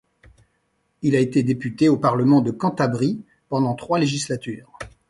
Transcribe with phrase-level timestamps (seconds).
[1.03, 4.75] Il a été député au Parlement de Cantabrie pendant trois législatures.